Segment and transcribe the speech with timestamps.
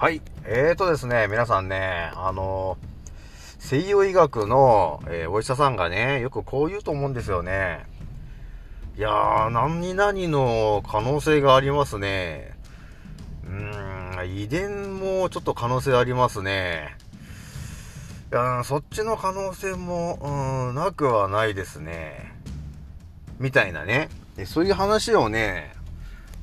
[0.00, 0.22] はい。
[0.46, 2.78] えーとですね、皆さんね、あの、
[3.58, 7.84] 西洋医学の、えーお医者さんがね、よくこう言うと思うんですよね。
[8.96, 12.56] いやー、何々の可能性がありますね。
[13.44, 16.96] うーん、遺伝もちょっと可能性ありますね。
[18.32, 22.32] いやそっちの可能性も、うん、なくはないですね。
[23.38, 24.08] みたいなね。
[24.46, 25.74] そういう話をね、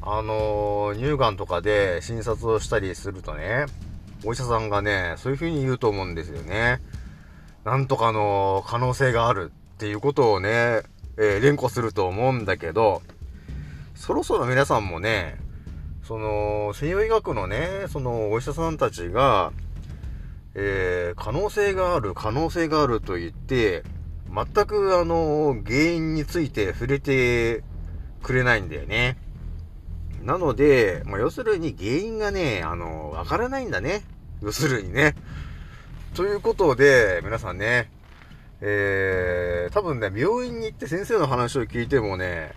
[0.01, 3.65] あのー乳がんとかで診察をしたりするとね、
[4.25, 6.81] お医者さんがね、そういう風に言うと思うんですよね。
[7.65, 10.49] なんとかの可能性があるっていうことをね、
[11.17, 13.01] えー連呼すると思うんだけど、
[13.95, 15.37] そろそろ皆さんもね、
[16.03, 19.51] その、西洋医学のね、そのお医者さんたちが、
[20.55, 23.83] えー可能性がある、可能性があると言って、
[24.33, 27.63] 全くあの、原因について触れて
[28.21, 29.17] くれないんだよね。
[30.27, 34.03] なので、まあ、要するに原因がね、あの、わからないんだね。
[34.41, 35.15] 要するにね。
[36.15, 37.89] ということで、皆さんね、
[38.59, 42.51] えー、多分ね、病院に行って先生の話を聞いてもね、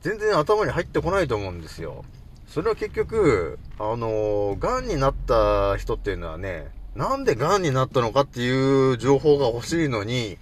[0.00, 2.06] 全然頭に入ってこないと思うんですよ。
[2.46, 10.38] それは結局、あの、癌になった人っていうのはね、なんで癌になったのかっていう情報が欲しいのに、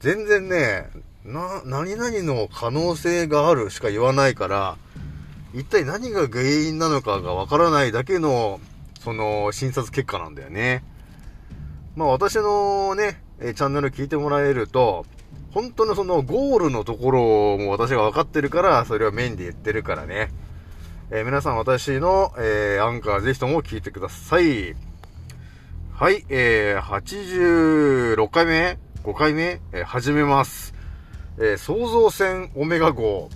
[0.00, 0.88] 全然ね、
[1.26, 4.78] な、何々の可能性があるしか言わないから、
[5.54, 8.60] 一体何が原因なのかがわからないだけの、
[9.00, 10.82] その、診察結果なんだよね。
[11.94, 15.04] まあ私のね、えチャンネル聞いてもらえると、
[15.50, 20.30] 本当のそのゴールのところも私が分かってるから、それをメインで言ってるからね。
[21.10, 24.74] えー皆さん私の、えーアンカーぜひとも聞いてください。
[25.92, 30.72] はい、えー、86回目 ?5 回目、えー始めます。
[31.38, 33.28] え創造船オメガ号、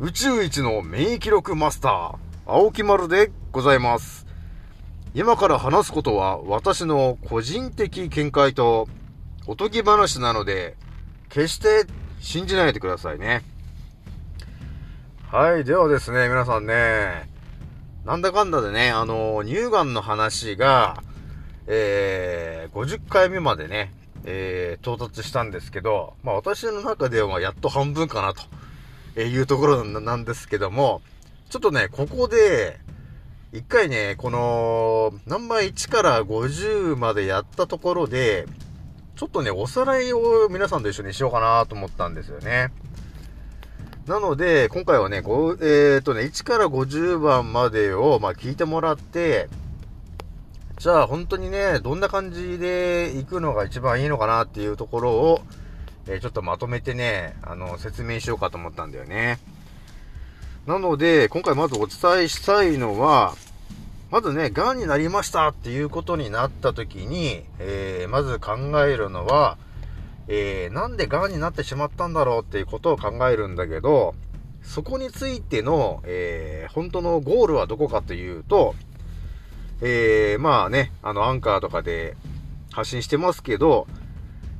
[0.00, 4.26] 宇宙一の免疫力マスター、青木丸でございます。
[5.14, 8.88] 今から話すことは私の個人的見解と
[9.46, 10.74] おとぎ話なので、
[11.28, 11.86] 決して
[12.18, 13.44] 信じないでくださいね。
[15.28, 17.30] はい、ではですね、皆さんね、
[18.04, 21.00] なんだかんだでね、あの、乳がんの話が、
[21.68, 23.92] えー、50回目までね、
[24.24, 28.42] えー、到達したんですけど、まあ私の中ではやっと半分かなと
[29.16, 31.02] えーいうところなんですけども、
[31.48, 32.80] ちょっとね、ここで、
[33.52, 38.46] 一回ね、この、ナンバー1から50までやったところで、
[39.14, 42.72] ちょっとね、おさらいを皆さんと一緒にしようかなと思ったんですよね。
[44.06, 49.48] なので、今回はね、ごえー、とね、1から50番までを、まあ、聞いてもらって、
[50.78, 55.40] じゃあ、本当にね、どんな感じで行くのが一番いいのかなっていうところを、
[56.06, 59.38] えちょっとまとめてね、あの、説明しようかと思ったんだよね。
[60.66, 63.34] なので、今回まずお伝えしたいのは、
[64.10, 69.58] まずね、癌になりましたっていうことになった時に、えーまず考えるのは、
[70.28, 74.14] えーなんで癌になってしまったんだろうっていうことを考えるんだけど、
[74.62, 78.74] そこについての、えー本当のゴールはどこかというと、
[79.80, 82.16] えーまあね、あの、アンカーとかで
[82.72, 83.86] 発信してますけど、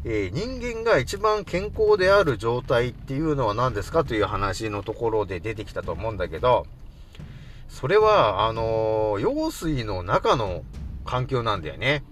[0.06, 6.66] えー人間が一番健康である状態っていうのは何ですかという話のところで出てきたと思うんだけど、
[7.68, 10.62] それは、あのー羊水の中の
[11.04, 12.04] 環境なんだよね。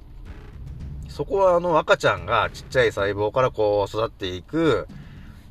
[1.08, 4.88] そこはあの赤ちゃんがちっちゃい細胞からこう育っていく、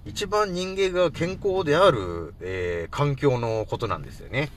[0.05, 4.49] 一番人間が健康である、えー環境のことなんですよね。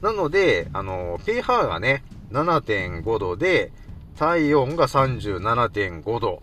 [0.00, 3.70] なので、あの、pH がね、7.5度で、
[4.16, 6.42] 体温が37.5度、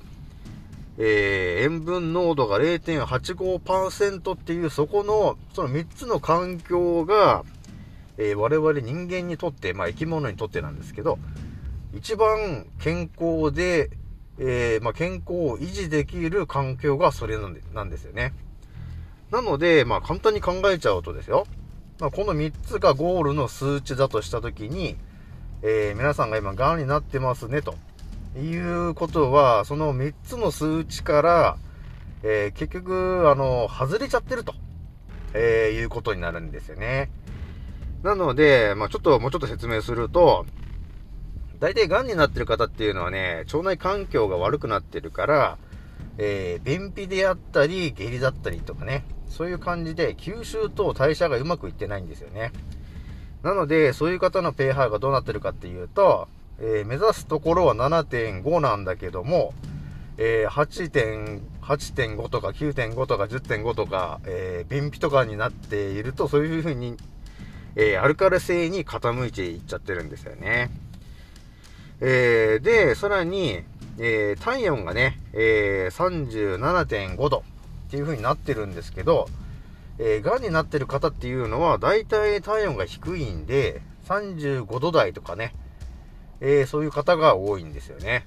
[1.01, 7.43] えー塩分濃度が0.85%っていう、そこの、その3つの環境が、
[8.17, 11.17] えー我々人間にとって、まあ生き物にとってなんですけど、
[11.93, 13.91] 一番健康で、
[14.39, 18.33] えーまあ健康を維持できる環境がそれなんでなんですよね。
[19.31, 21.47] なので、まあ簡単に考えちゃうとですよ。
[21.99, 24.97] まあこの3つがゴールの数値だとしたときに、
[25.61, 27.75] えー皆さんが今癌になってますねと。
[28.37, 31.57] いうことは、その3つの数値から、
[32.23, 34.53] えー結局、あの、外れちゃってると、
[35.33, 37.09] えーいうことになるんですよね。
[38.03, 40.45] なので、まあちょっと、もうちょっと説明すると、
[41.59, 45.57] 大体癌になってる方っていうのはね、腸内環境が悪くなってるから、
[46.17, 52.51] えー便秘であったり、下痢だったりとかね、そういう感じで吸収と代謝がうまくいってないんですよね。
[53.43, 56.27] なので、そういう方の pH がどうなってるかっていうと、
[56.61, 59.53] えー目指すところは7.5なんだけども、
[60.17, 66.97] えー8.5とか9.5とか10.5とか、えー便秘とかになっていると、そういう風に、
[67.75, 70.71] えーアルカリ性に傾いていっちゃってるんですよね。
[72.01, 73.61] えー、で、さらに、
[73.97, 77.43] えー、体温がね、えー、37.5度
[77.87, 79.27] っていう風になってるんですけど、
[79.97, 85.53] えー、癌になってる方っていうのは、大体体温が低いんで、35度台とかね、
[86.41, 88.25] えー、そういう方が多いんですよね。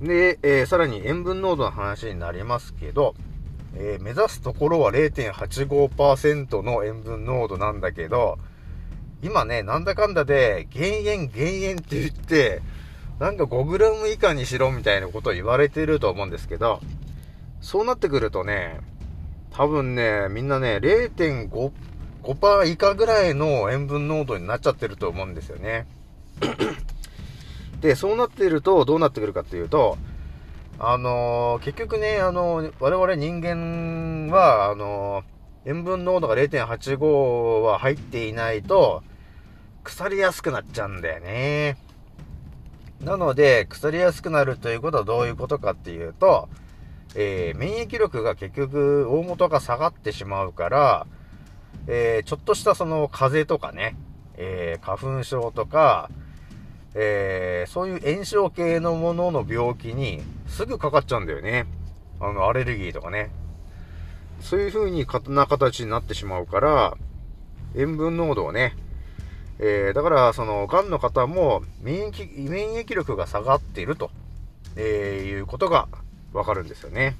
[0.00, 3.14] で、えー、さらに塩分濃度の話になりますけど、
[3.74, 8.38] えー、目指すところは0.85%の塩分濃度なんだけど、
[9.22, 12.62] 今ね、なんだかんだで、減塩減塩って言って、
[13.18, 16.80] なんか 5g 以下にしろみたいなことを言われてると思うんですけど、
[17.60, 18.78] そうなってくるとね、
[19.50, 21.72] 多分ね、みんなね、0.5、
[22.28, 25.86] 5%以下ぐらいの塩分濃度になっちゃってると思うんですよね。
[27.80, 29.96] で、そうなってると、どうなってくるかっていうと、
[30.78, 39.02] あのー、結局ね、あのー、我々人間は、あのー、塩分濃度が0.85は入っていないと、
[39.82, 41.78] 腐りやすくなっちゃうんだよね。
[43.00, 46.48] なので、腐りやすくなるということはどういうことかっていうと、
[47.14, 51.06] え、免疫力が結局大元が下がってしまうから、
[51.90, 53.96] えー、ちょっとしたその風邪とかね、
[54.36, 56.10] えー、花粉症とか、
[56.94, 61.66] えー、そういう炎症系のものの病気にすぐかかっちゃうんだよね。
[62.20, 63.30] あの、アレルギーとかね。
[64.40, 66.96] そういう風にな形になってしまうから、
[67.74, 68.74] 塩分濃度をね、
[69.58, 74.10] えー、だから、その、癌の方も免疫、免疫力が下がっていると、
[74.76, 75.88] えー、いうことが
[76.32, 77.16] わかるんですよね。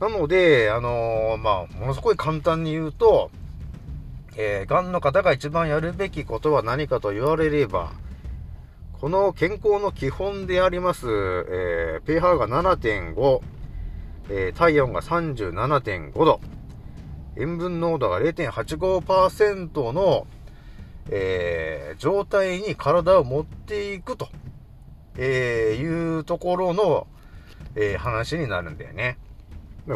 [0.00, 3.30] なので、あのー、まあ、ものすごい簡単に言うと、
[4.36, 7.92] えー、癌の方が一番やるべきことは何かと言われれば、
[9.00, 13.40] この健康の基本であります、えー、pH が7.5、
[14.30, 16.40] えー、体温が37.5度、
[17.36, 20.28] 塩分濃度が0.85%の、
[21.10, 24.28] えー、状態に体を持っていくと、
[25.16, 27.08] えー、いうところの、
[27.74, 29.18] えー、話になるんだよね。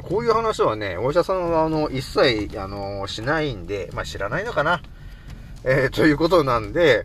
[0.00, 4.80] こういう話はね、お医者さんは、あの、一切、あの、しないんで、まあ、知らないのかな。
[5.64, 7.04] えー、ということなんで、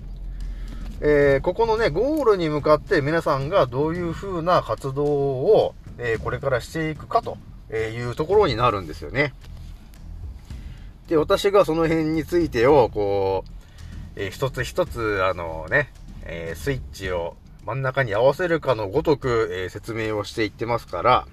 [1.01, 7.38] えー、ここのね、ゴールに向かって皆さんがどういう風な活動を、えー、これからしていくかと
[7.75, 9.34] いうところになるんですよね。
[11.07, 13.51] で、私がその辺についてを、こう、
[14.16, 15.92] えー、一つ一つ、あのね、
[16.30, 21.28] えスイッチを真ん中に合わせるかのごとく、え説明をしていってますから、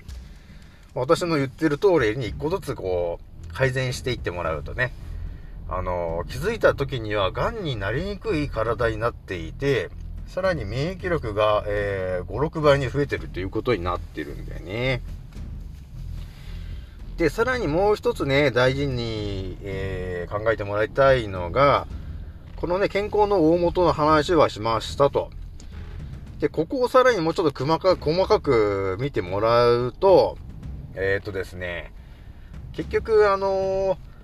[0.95, 4.93] 私の言ってる通りに一個ずつこう、改善していってもらうとね、
[5.69, 9.91] あの、気づいた時には癌になりにくい体になっていて、
[10.27, 15.03] さらに免疫力が、えー、5、6倍に増えてるということになってるんだよね。
[17.17, 21.87] で、さらにもう一つね、大事に、えー、考えてもらいたいのが、
[22.57, 25.31] このね、健康の大元の話はしましたと。
[26.41, 30.37] で、ここをさらにもうちょっと細かく、細かく見てもらうと、
[30.95, 31.93] えっ、ー、とですね、
[32.73, 34.15] 結局、あのー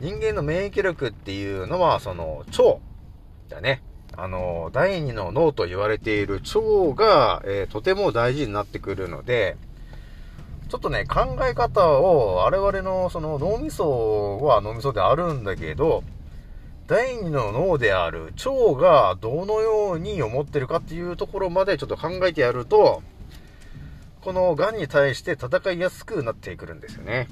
[0.00, 2.78] 人間の免疫力っていうのは、その、腸
[3.48, 3.82] だね。
[4.16, 9.56] あの、第二の脳と言われている腸が、え、とても大事になってくるので、
[10.68, 16.02] ちょっとね、考え方を、我々のその脳みそは脳みそであるんだけど、
[16.86, 23.02] 第二の脳である腸がどのように思ってるかっていうところまでちょっと考えてやると、
[24.24, 27.28] この癌に対して戦いやすくなってくるんですよね。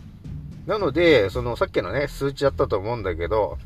[0.67, 3.57] なので、そのさっきのね、数値やったと思うんだけど、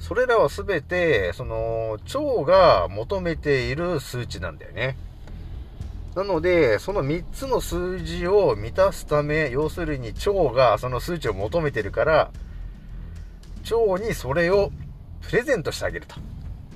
[0.00, 4.98] それらはすべて、その、腸が求めている数値なんだよね。
[6.16, 12.30] なので、その3つの数字を満たすため、要するに腸がその数値を求めてるから、
[13.70, 14.72] 腸にそれを
[15.20, 16.16] プレゼントしてあげると。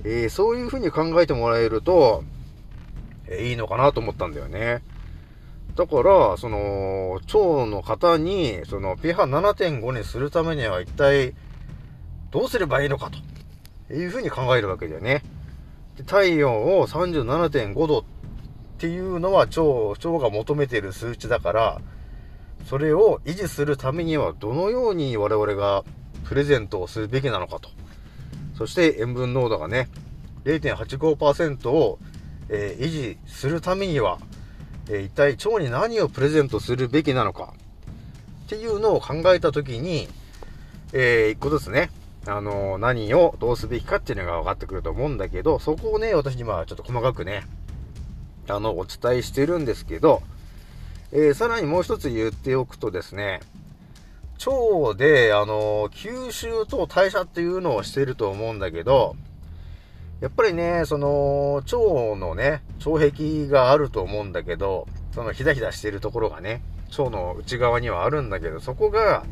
[0.05, 2.23] えー、そういう風に考えてもらえると、
[3.27, 4.83] えー、いいのかなと思ったんだよね。
[5.75, 11.33] だから、その、腸の方に、その、pH7.5 にするためには一体、
[12.29, 13.09] どうすればいいのか
[13.87, 15.23] というふうに考えるわけだよね。
[15.97, 18.03] で体温を37.5度っ
[18.77, 21.81] ていうのは腸、腸が求めている数値だから、
[22.65, 25.83] それを維持するためにはどのように我々が
[26.25, 27.69] プレゼントをするべきなのかと。
[28.57, 29.89] そして塩分濃度がね、
[30.45, 31.99] 0.85%を、
[32.49, 34.19] えー、維持するためには
[34.91, 37.53] え、一体腸に何をプレゼントするべきなのか。
[38.45, 40.09] っていうのを考えたときに、
[40.91, 41.89] えー、一個ずつね、
[42.27, 47.43] あの、何をどうすべきかっていうのが分かってくると思うんだけど、そこをね、私にまあちょっと細かくね、
[48.49, 50.21] あの、お伝えしてるんですけど、
[51.13, 53.39] えー、さらにもう一つ言っておくとですね、
[54.45, 59.15] 腸で、あの、吸収と代謝っていうのをしてると思うんだけど、
[60.21, 66.61] やっぱりね、その、腸のね、腸壁があると思うんだけど、そのひだひだしてるところがね、
[66.97, 69.25] 腸の内側にはあるんだけど、そこが、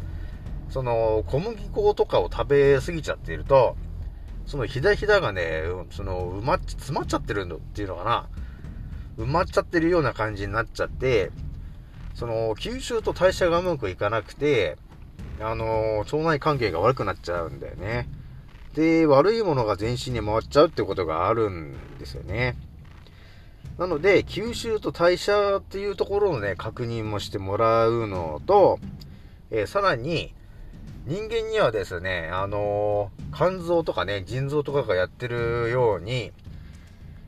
[0.71, 3.77] その、小麦粉とかを食べ過ぎちゃっていると、
[4.47, 8.27] そのひだひだがね、その、埋まっ、詰まっちゃってるのっていうのかな。
[9.23, 11.29] 埋まっちゃってるような感じになっちゃって、
[12.15, 14.77] その、吸収と代謝がうまくいかなくて、
[15.39, 18.09] あの、腸内関係が悪くなっちゃうんだよね。
[18.73, 22.55] で、悪いものが全身に回っちゃうってことがあるんですよね。
[23.77, 28.79] なので、吸収と代謝っていうところのね、確認もしてもらうのと、
[29.51, 30.33] えー、さらに、
[31.05, 36.31] 人間にはですね、あのー、肝臓とかね、腎臓とかがやってるように、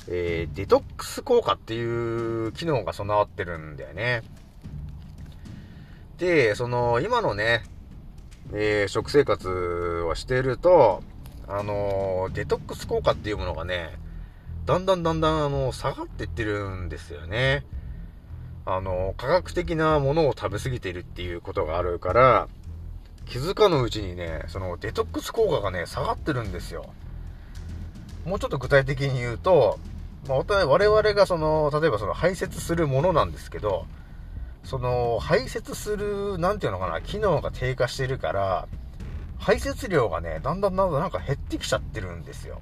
[0.08, 4.22] えー、デトックス効果っていう機能が備わってるんだよね。
[6.18, 7.64] で、その、今のね、
[8.54, 11.02] えー、食生活をしてると、
[11.54, 14.00] あのデトックス効果っていうものがね、
[14.66, 17.66] だんだんだんだん、あの、下がってってるんですよね。
[18.66, 22.48] あの、科学的なものを食べ過ぎてるっていうことがあるから、
[23.26, 26.86] 気づかぬうちにね、そのデトックス効果がね、下がってるんですよ。
[28.26, 29.78] もうちょっと具体的に言うと、
[30.30, 33.88] まあ、我々がその、例えばその排泄するものなんですけど、
[34.64, 38.68] その排泄する、なんていうのかな、機能が低下してるから、
[39.42, 42.62] 排泄量がね、だんだんだんだんなんか減ってきちゃってるんですよ。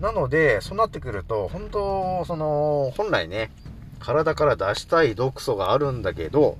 [0.00, 3.50] なので、そうなってくると、本当、その、本来ね、
[3.98, 6.56] 体から出したい毒素があるんだけど、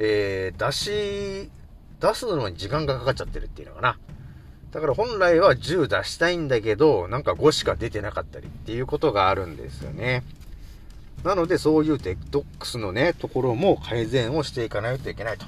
[0.00, 1.50] えー、出し、
[2.00, 3.98] 出すのに時間がかかっちゃってるっていうのかな。
[4.72, 10.24] だから本来は10出したいんだけど、なんか5しか出てなかったりっていうことがあるんですよね。
[11.22, 15.46] なので、そういうデトックスのね、ところも改善をしていかないといけないと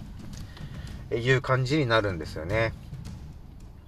[1.11, 2.73] いう感じになるんですよね。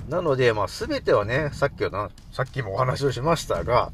[0.08, 3.92] なので、まあ、全てはね、さっきはさっきもお話をしましたが、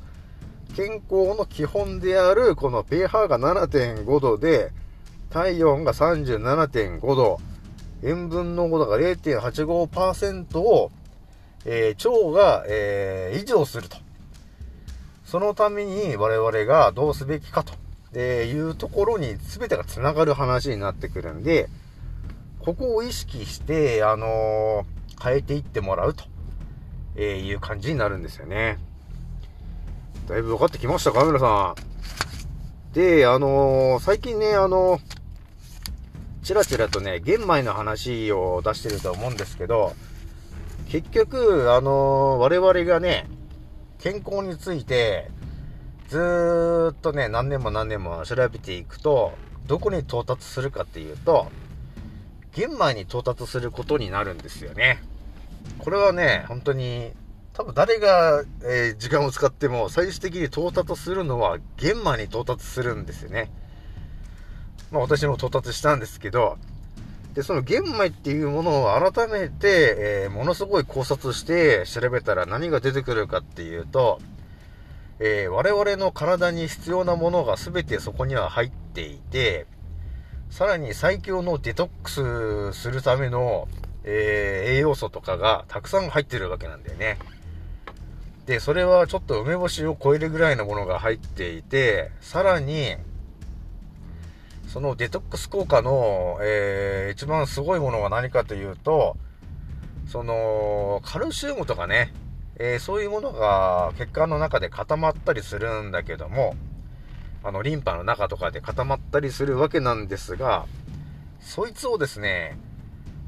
[0.75, 4.73] 健康の基本である、この pH が7.5度で、
[5.31, 7.39] 体温が37.5度、
[8.03, 10.91] 塩分濃度が0.85%を、
[11.65, 13.97] えー、腸が、えー、維持をすると。
[15.25, 21.69] そのために我々がどうすべきかというところに全てが繋がる話になってくるんで、
[22.67, 26.25] ここを意識して、あのー変えていってもらうと、
[27.17, 28.77] えいう感じになるんですよね。
[30.29, 31.25] だいぶ分かってきましたか？
[31.25, 32.93] 皆さん。
[32.93, 35.01] で、あのー、最近ね、あのー、
[36.43, 39.95] ちらちらとね、玄米の話を出してると思うんですけど、
[40.91, 43.27] 結局、あの、我々がね、
[43.99, 45.31] 健康について、
[46.09, 49.33] ずーっとね、何年も何年も調べていくと、
[49.67, 51.51] どこに到達するかっていうと、
[52.57, 55.03] 玄米に到達することになるんですよね。
[55.79, 57.13] これはね、本当に、
[57.53, 63.51] 多分誰が、えー、時間を使っても最終的に到達するのは玄米に到達するんですよね。
[64.91, 66.57] まあ私も到達したんですけど、
[67.35, 74.19] で、その玄米っていうものを改めて、えー、ものすごい考察して調べたら何が出てくるかっていうと、
[75.19, 79.67] えー、我々の体に必要なものが全てそこには入っていて、
[80.51, 83.69] さらに最強のデトックスするための、
[84.05, 87.19] えー、栄養素とかがたくさん入ってるわけなんだよね。
[88.47, 92.97] で、それはちょっと梅干しを超えるぐらいのものが入っていて、さらに、
[94.69, 99.17] そのデトックス効果の、えー、一番すごいものは何かというと、
[100.07, 102.13] その、カルシウムとかね、
[102.59, 106.55] えー、そういうものが血管の中で固まったりするんだけども、
[107.47, 110.67] あの、リンパの中とかで固まったりするわけなんですが、
[111.39, 112.59] そいつをですね、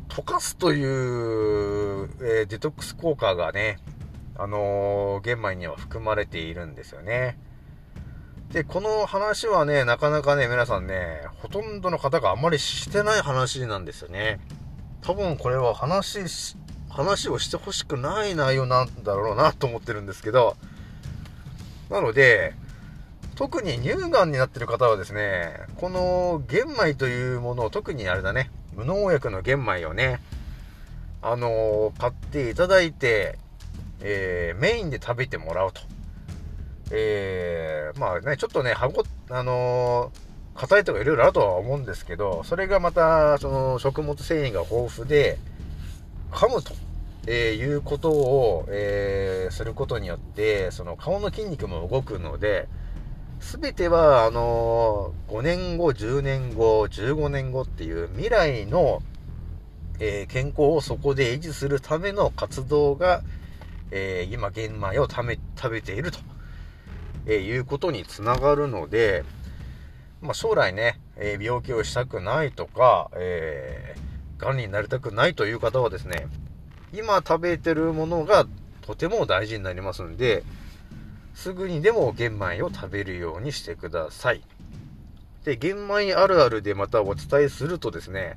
[0.08, 3.78] 溶かすという、えー、デトックス効果がね、
[4.36, 7.38] あのー、玄米には含まれているんですよね。
[8.50, 14.40] で、この話はね、なかなかね、皆さんね、ほとんどの方があんまりしてない話なんですよね。
[15.00, 16.18] 多分これは話、
[16.90, 20.56] 話をしてほしくない内容なんだろうなと思ってるんですけど、
[21.88, 22.54] なので、
[23.38, 30.18] 特に乳がんになってる方はですね、この玄米というものを特にあれだね、無農薬の玄米をね、
[31.22, 33.38] あのー、買っていただいて、
[34.00, 35.80] えー、メインで食べてもらうと。
[36.90, 45.38] えー、まあね、ちょっとね、はご、あのー、硬いとかいろいろあるとは思うんですけど、それがまた、その、食物繊維が豊富で、
[46.32, 46.74] 噛むと、
[47.28, 52.66] えー、いうことを、えー、することによって、その顔の筋肉も動くので、
[53.40, 59.02] すべては、あのー、5年後、10年後、15年後っていう未来の、
[60.00, 63.22] えー、健康をそこで維持するための活動が、
[63.90, 66.18] えー、今玄米を食べ食べていると、
[67.26, 69.24] え、いうことにつながるので、
[70.20, 76.26] まあ、将来ね、え、病気をしたくないとか、えー、癌になりたくないという方はですね、
[76.92, 78.46] 今食べてるものが
[78.82, 80.42] とても大事になりますんで、
[81.38, 84.42] すぐにでも玄米を食べるようにしてください。
[85.44, 88.36] で、玄米あるあるでまたお伝えするとですね、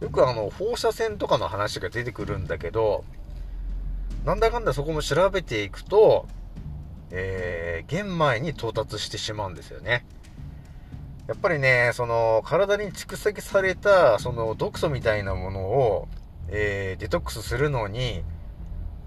[0.00, 3.04] よくあの、放射線とかの話が出てくるんだけど、
[4.24, 6.26] なんだかんだそこも調べていくと、
[7.10, 10.06] えー、玄米に到達してしまうんですよね。
[11.28, 16.08] やっぱりね、その、体に蓄積された、その、毒素みたいなものを、
[16.48, 18.24] えー、デトックスするのに、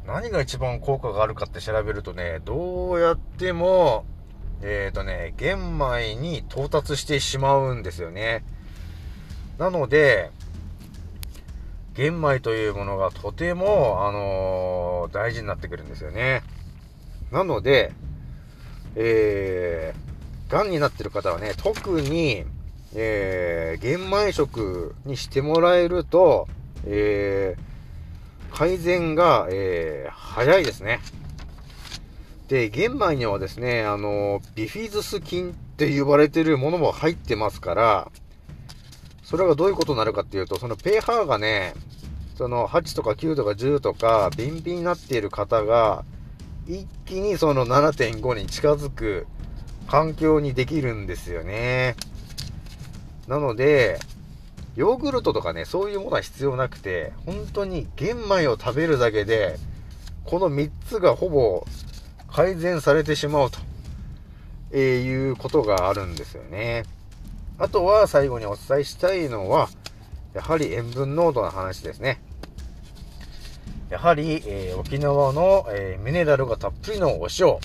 [0.06, 4.06] 何が一番効果があるかって調べるとね、どうやっても、
[4.62, 8.44] えっ、ー、とね、玄米に到達してしまうんですよね。
[9.58, 10.32] なので、
[11.94, 16.44] 玄米というものがとても、あのー、大事になってくるんですよね。
[17.32, 17.92] なので、
[18.96, 22.46] えー、癌になってる方はね、特に、
[22.96, 26.48] えー、玄米食にしてもらえると、
[26.86, 27.69] えー、
[28.50, 31.00] 改善が、えー、早いですね。
[32.48, 38.12] で、玄米にはですね、あの、ビフィズス菌って呼ばれてるものも入ってますから、
[39.24, 41.76] それがどういうことになるかっていうと、その pH がね、
[42.36, 46.04] その8とか9とか10とか、ビンビンになっている方が、
[46.68, 49.28] 一気にその7.5に近づく
[49.88, 51.96] 環境にできるんですよね。
[53.28, 54.00] なので、
[54.80, 59.58] ヨーグルトとかね、そういうものは必要なくて、本当に玄米を食べるだけで、
[60.24, 61.66] この3つがほぼ
[62.32, 63.60] 改善されてしまうと、
[64.72, 66.86] えーいうことがあるんですよね。
[67.58, 69.68] あとは最後にお伝えしたいのは、
[70.34, 72.22] やはり塩分濃度の話ですね。
[73.90, 77.58] やはり、えー、沖縄の、えー、ミネラルがたっぷりのお塩、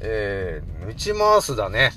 [0.00, 1.90] えー、ぬち回すだね。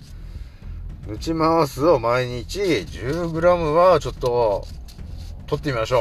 [1.07, 4.65] ぬち回すを毎日 10g はちょっと
[5.45, 5.99] 取ってみましょ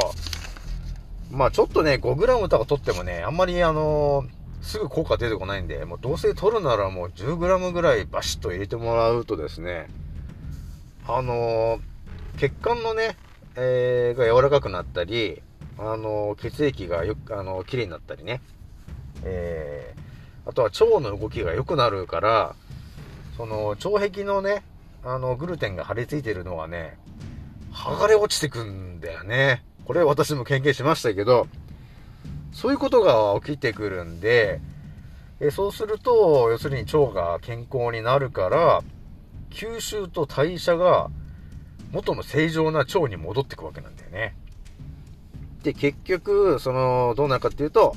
[1.33, 1.37] う。
[1.37, 4.29] まあちょっとね、5g とか取ってもね、あんまりあのー、
[4.63, 9.89] すぐ効果出てこないんで、もうどうせ取るならもう 10g ぐらいバシッと入れてもらうとですね、
[11.07, 13.19] あのー、血管のね、
[13.57, 15.43] えー、が柔らかくなったり、
[15.79, 18.41] あの、血液がよく、あのー、綺麗になったりね、
[19.23, 22.57] えー、あとは腸の動きが良くなるから、
[23.37, 24.63] その、腸壁のね、
[25.05, 26.99] あの、グルテンが張り付いてるのはね、
[27.73, 29.63] 剥がれ落ちてくんだよね。
[29.85, 31.47] これ私も経験しましたけど、
[32.53, 34.61] そういうことが起きてくるんで、
[35.41, 38.83] えそうすると、要するに腸が健康になるから、
[39.51, 41.11] 吸収と代謝が
[41.93, 44.35] 元の正常な腸に戻ってくわけなんだよね。
[45.63, 47.95] で、結局、その、どうなるかっていうと、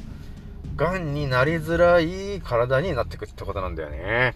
[0.76, 4.36] 癌になりづらい体になってくってことなんだよね。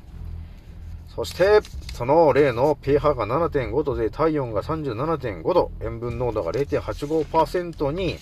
[1.16, 1.60] そして、
[1.94, 8.18] その例の pH が7.5度で体温が37.5度、塩分濃度が0.85%に、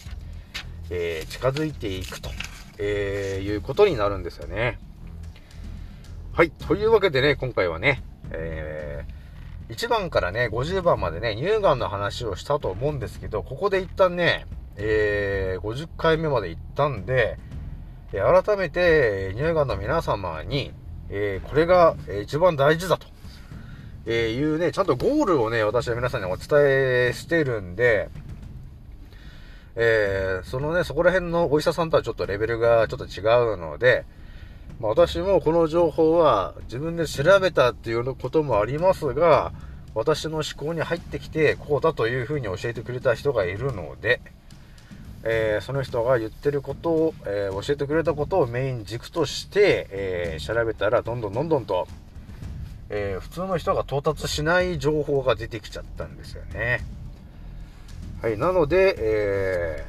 [0.89, 2.31] えー、近づいていくと、
[2.79, 4.79] えー、いうことになるんですよね。
[6.33, 6.49] はい。
[6.49, 14.47] というわけでね、今回はね、えー、1番からね、50番までね、乳がんの話をしたと思うんですけど、ここで一旦ね、
[14.77, 17.37] えー、50回目まで行ったんで、
[18.11, 20.73] 改めて、乳がんの皆様に、
[21.09, 23.07] えー、これが一番大事だと、
[24.05, 26.47] えいうね、ちゃんとゴールをね、私は皆さんにお伝
[27.09, 28.09] えしてるんで、
[29.75, 33.21] えー、そのね、そこら辺のお医者さんとはちょっとレベルがちょっと違
[33.53, 34.05] うので、
[34.79, 39.53] まあ、私もこの情報は自分で調べたっていうこともありますが、
[39.95, 44.21] 私の思考に入ってきて、こうだというふうに教えてくれた人がいるので、
[45.23, 51.87] えー、その人が言ってることを、えー、教えてくれたことをメイン軸として、えー、調べたら、どんどんどんどんと、
[52.89, 56.83] え普通の人が到達しない情報が出てきちゃったんですよね。
[58.21, 59.85] はい、なので、え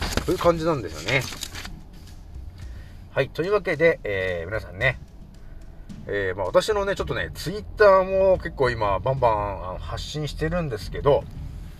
[0.00, 1.22] ー、そういう感じなんですよね。
[3.12, 4.98] はい、というわけで、え、皆さんね、
[6.06, 11.24] え、まあ、私のね、ちょっとね、ツイッターも結構今、バンバン発信してるんですけど、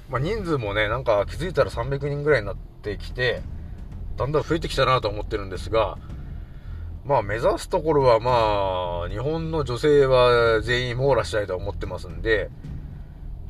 [0.08, 3.42] まあ、人数もね、なんか気づいたら300人ぐらいになってきて、
[4.16, 5.98] だんだん増えてきたなと思ってるんですが、
[7.04, 12.50] まあ、目指すところはまあ、日本の女性は全員網羅したいと思ってますんで、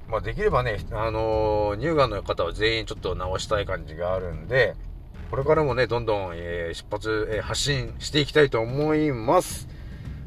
[0.08, 4.74] まあ、できればね、あのー、乳がんの方は全員ちょっと直したい感じがあるんで、
[5.30, 9.68] これからもね、どんどん、えー、出発、えー、発信していきたいと思います。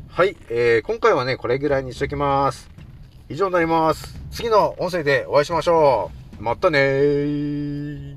[0.09, 2.69] はい、えー、今回はね、これぐらいにしときます。
[3.29, 4.19] 以上になります。
[4.29, 6.20] 次の音声でお会いしましょう。
[6.41, 8.10] またねー。